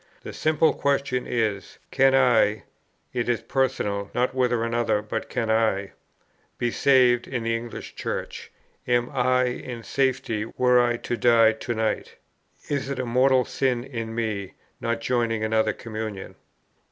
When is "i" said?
2.15-2.63, 5.51-5.91, 9.13-9.43, 10.81-10.97